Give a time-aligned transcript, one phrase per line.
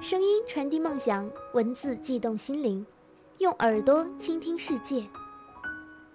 [0.00, 2.86] 声音传递梦想，文字悸动心灵，
[3.38, 5.02] 用耳朵倾听世界。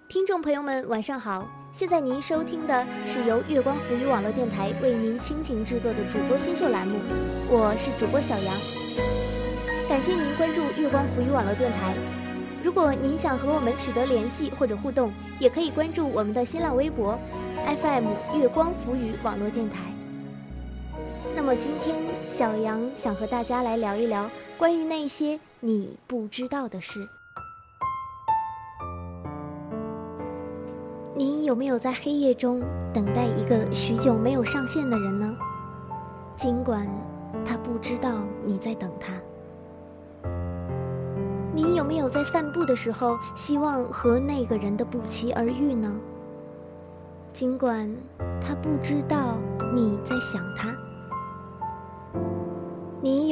[0.08, 1.46] 听众朋友们，晚上好！
[1.70, 6.98] 现在您收听的是由月光浮语网络电台为您倾情制作的主播新秀栏目，
[7.50, 8.54] 我是主播小杨。
[9.86, 11.94] 感谢您关注月光浮语网络电台。
[12.62, 17.18] 如果您想和我们取得联系或者互动，也可以关注我们的新浪微博
[17.82, 19.80] FM 月光浮语网络电台。
[21.36, 21.94] 那么今天，
[22.36, 24.28] 小杨想和大家来聊一聊
[24.58, 27.08] 关于那些你不知道的事。
[31.14, 32.60] 你有没有在黑夜中
[32.92, 35.32] 等待一个许久没有上线的人呢？
[36.34, 36.84] 尽管
[37.46, 39.12] 他不知道你在等他。
[41.54, 45.94] 你有没有在散步的时候希望和那个人的不期而遇呢？
[47.32, 47.88] 尽管
[48.44, 49.38] 他不知道
[49.72, 50.73] 你在想他。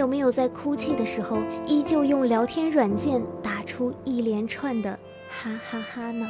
[0.02, 4.98] 有没有在哭泣的时候依旧用聊天软件打出一连串的
[5.30, 6.26] 哈哈哈呢？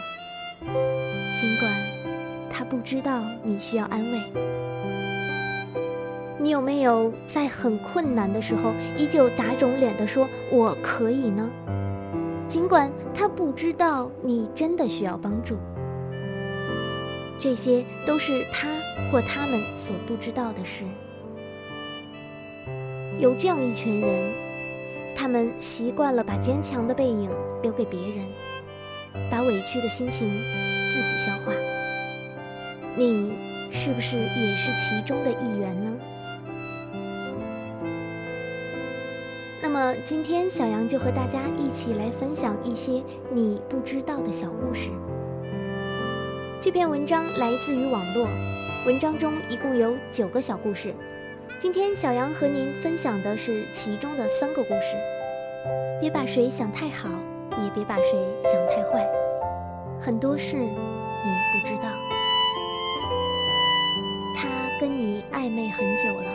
[1.40, 1.72] 尽管
[2.50, 4.20] 他不知道你需要安慰，
[6.38, 11.48] 你有没有在很困难的时候依旧打肿脸的说“我可以”呢？
[12.46, 15.56] 尽管他不知道你真的需要帮助，
[17.40, 18.68] 这些都是他
[19.10, 20.84] 或他们所不知道的事。
[23.22, 24.32] 有这样一群人，
[25.14, 27.30] 他们习惯了把坚强的背影
[27.62, 28.26] 留给别人。
[29.30, 30.28] 把委屈的心情
[30.90, 31.52] 自己消化，
[32.96, 33.30] 你
[33.70, 35.92] 是不是也是其中的一员呢？
[39.62, 43.00] 那么今天小杨就和大家一起来分享一些
[43.32, 44.90] 你不知道的小故事。
[46.60, 48.26] 这篇文章来自于网络，
[48.84, 50.92] 文章中一共有九个小故事。
[51.62, 54.96] 今天小杨和您分享的是其中的三个故事。
[56.00, 57.08] 别把谁想太好。
[57.62, 58.04] 也别把谁
[58.42, 59.06] 想太坏，
[60.00, 61.88] 很多事你不知道。
[64.34, 64.48] 他
[64.80, 66.26] 跟你暧昧很久了，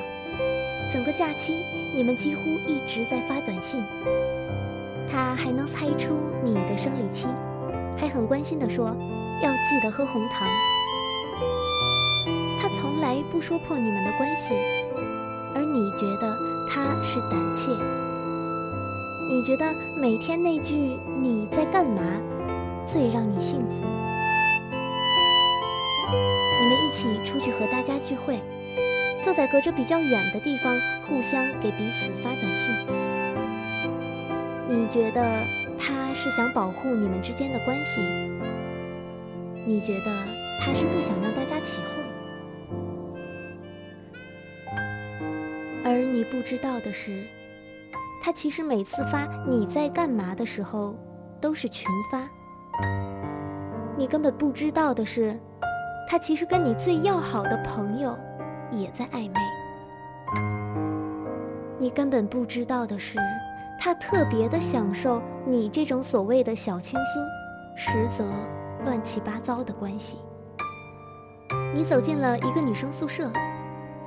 [0.94, 1.52] 整个假期
[1.94, 3.84] 你们几乎一直在发短信。
[5.12, 7.28] 他还能猜出你的生理期，
[7.98, 8.96] 还很关心地说
[9.44, 10.48] 要记得喝红糖。
[12.62, 14.54] 他从来不说破你们的关系，
[15.98, 16.38] 觉得
[16.70, 17.72] 他是胆怯。
[19.30, 22.02] 你觉得每天那句“你在干嘛”
[22.86, 23.88] 最让你幸福？
[26.62, 28.40] 你们一起出去和大家聚会，
[29.24, 30.74] 坐在隔着比较远的地方，
[31.08, 32.74] 互相给彼此发短信。
[34.70, 35.44] 你觉得
[35.78, 38.02] 他是想保护你们之间的关系？
[39.66, 40.12] 你觉得
[40.62, 42.07] 他是不想让大家起哄？
[45.98, 47.24] 而你不知道的是。
[48.22, 50.96] 他其实每次发你在干嘛的时候，
[51.42, 52.30] 都是群发。
[53.98, 55.40] 你根本不知道的是，
[56.08, 58.16] 他其实跟你最要好的朋友
[58.72, 59.40] 也在暧昧。
[61.80, 63.18] 你根本不知道的是，
[63.80, 67.24] 他特别的享受你这种所谓的小清新，
[67.76, 68.24] 实则
[68.86, 70.18] 乱七八糟的关系。
[71.74, 73.32] 你走进了一个女生宿舍，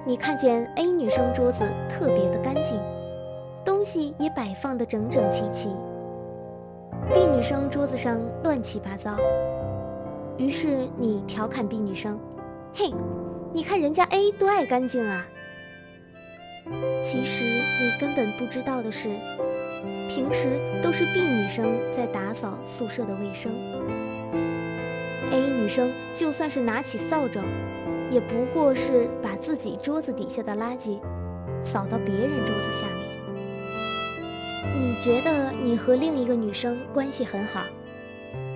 [0.06, 2.80] 你看见 A 女生桌子特别的干净。
[3.62, 5.68] 东西也摆放得整整齐齐。
[7.12, 9.16] B 女生桌子上乱七八糟，
[10.38, 12.18] 于是你调侃 B 女生
[12.74, 12.90] ：“嘿，
[13.52, 15.26] 你看人家 A 多爱干净啊！”
[17.04, 19.08] 其实你根本不知道的是，
[20.08, 20.48] 平时
[20.82, 23.52] 都是 B 女生在打扫宿舍的卫生。
[25.32, 27.40] A 女生就算是拿起扫帚，
[28.10, 30.98] 也不过是把自己桌子底下的垃圾
[31.62, 33.08] 扫到别人桌子下面。
[34.78, 37.62] 你觉得你和另一个女生关系很好，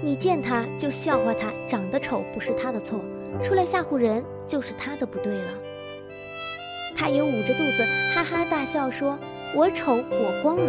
[0.03, 3.01] 你见她就笑话她长得丑不是她的错，
[3.43, 5.55] 出来吓唬人就是她的不对了。
[6.97, 9.17] 她也捂着肚子哈哈大笑说
[9.55, 10.67] ：“我丑我光荣。”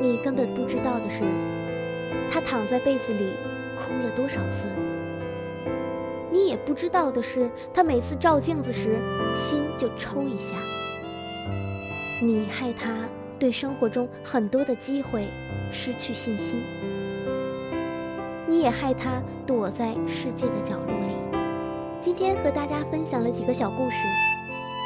[0.00, 1.22] 你根本不知道的是，
[2.30, 3.30] 她躺在被子里
[3.76, 4.68] 哭了多少次。
[6.66, 8.96] 不知道的是，他每次照镜子时
[9.36, 10.56] 心就抽一下。
[12.22, 13.08] 你害他
[13.38, 15.24] 对生活中很多的机会
[15.72, 16.62] 失去信心，
[18.46, 21.14] 你也害他躲在世界的角落里。
[22.00, 23.96] 今天和大家分享了几个小故事，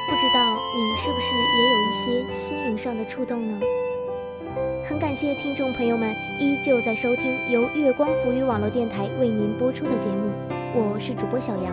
[0.09, 3.61] 不知道你是不是也有一些心灵上的触动呢？
[4.89, 11.73] 很感谢听众朋友们依旧在收听由月光浮语网络电台为您播出的节目，我是主播小杨。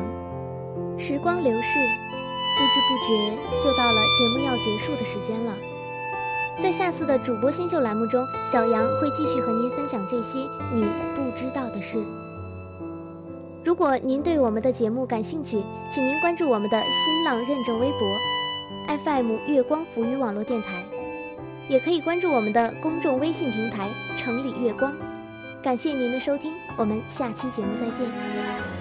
[1.00, 1.80] 时光流逝。
[2.53, 5.53] 不知不觉就到了节目要结束的时间了。
[6.62, 10.38] 在下次的主播新秀栏目中，小杨会继续和您分享这些
[10.75, 11.98] 你不知道的事。
[13.63, 20.83] 如果您对我们的节目感兴趣，请您关注我们的新浪认证微博 FM 月光浮语网络电台，
[21.68, 23.88] 也可以关注我们的公众微信平台
[24.18, 24.94] 城里月光。
[25.63, 28.81] 感谢您的收听，我们下期节目再见。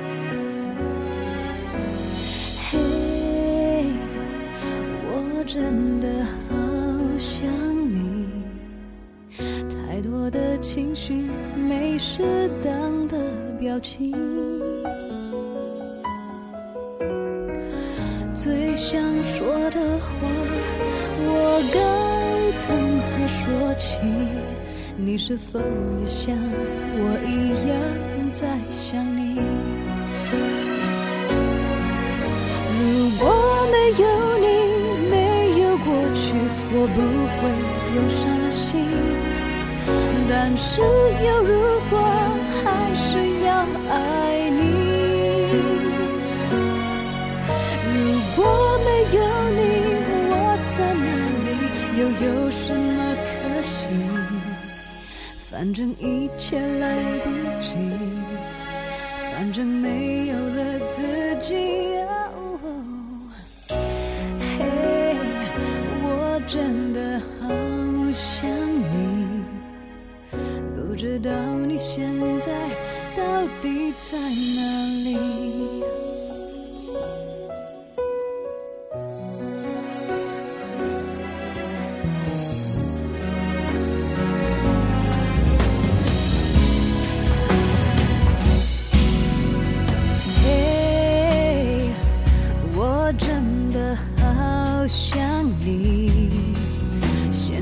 [5.53, 6.07] 真的
[6.47, 6.55] 好
[7.17, 7.45] 想
[7.93, 8.25] 你，
[9.37, 11.25] 太多的情绪
[11.67, 13.17] 没适当的
[13.59, 14.13] 表情，
[18.33, 20.25] 最想说的话
[21.19, 23.99] 我该从何说起？
[24.95, 25.59] 你是否
[25.99, 29.41] 也像我一样在想你？
[36.95, 36.99] 不
[37.37, 37.41] 会
[37.95, 38.21] 有伤
[38.51, 38.85] 心，
[40.29, 41.51] 但是有如
[41.89, 41.93] 果
[42.63, 42.65] 还
[42.95, 43.07] 是
[43.45, 43.49] 要
[43.89, 43.95] 爱
[44.49, 44.59] 你。
[47.93, 47.95] 如
[48.35, 48.39] 果
[48.85, 49.19] 没有
[49.57, 49.59] 你，
[50.29, 50.33] 我
[50.75, 51.05] 在哪
[51.45, 51.49] 里，
[51.99, 53.29] 又有什么可
[53.61, 53.79] 惜？
[55.49, 56.83] 反正一切来
[57.23, 57.25] 不
[57.61, 57.75] 及，
[59.31, 61.01] 反正没有了自
[61.41, 61.70] 己。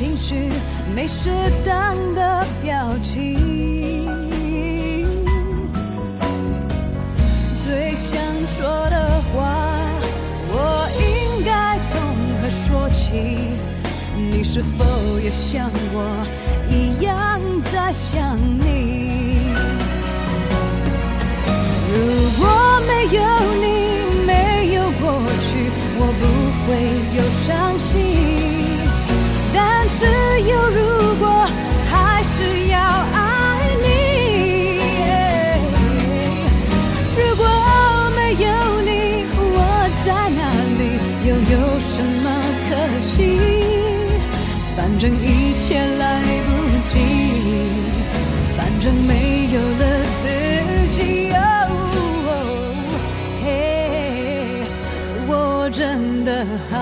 [0.00, 0.48] 情绪
[0.96, 1.28] 没适
[1.62, 4.08] 当的表情，
[7.62, 9.78] 最想说的话，
[10.48, 12.00] 我应该从
[12.40, 13.52] 何说起？
[14.16, 14.86] 你是否
[15.22, 16.26] 也像我
[16.70, 17.38] 一样
[17.70, 19.52] 在想你？
[21.92, 21.94] 如
[22.40, 22.48] 果
[22.86, 23.20] 没有
[23.60, 23.68] 你，
[24.24, 24.30] 没
[24.76, 26.24] 有过去，我不
[26.64, 26.68] 会
[27.18, 28.09] 有伤心。
[45.00, 46.50] 正一切来不
[46.92, 46.98] 及，
[48.54, 49.82] 反正没有了
[50.20, 50.28] 自
[50.90, 51.32] 己。
[53.42, 53.48] 嘿，
[55.26, 56.76] 我真的好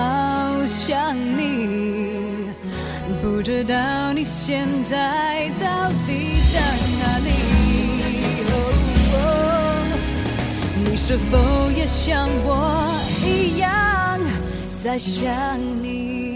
[0.67, 2.51] 想你，
[3.21, 6.59] 不知道你现在到底在
[6.99, 7.29] 哪里？
[10.83, 11.37] 你是否
[11.71, 14.19] 也像我一样
[14.83, 16.28] 在想你？